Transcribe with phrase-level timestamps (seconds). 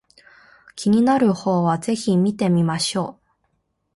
[0.75, 3.27] 気になる方は是非見てみましょう